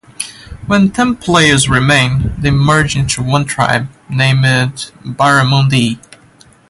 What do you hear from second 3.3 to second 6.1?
tribe, named Barramundi.